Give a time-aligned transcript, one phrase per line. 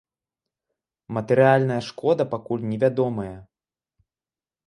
[1.17, 3.37] Матэрыяльная шкода пакуль невядомая.